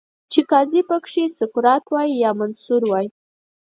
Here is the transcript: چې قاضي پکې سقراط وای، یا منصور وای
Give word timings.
چې 0.31 0.39
قاضي 0.49 0.81
پکې 0.89 1.23
سقراط 1.37 1.83
وای، 1.93 2.09
یا 2.23 2.31
منصور 2.39 2.81
وای 2.87 3.07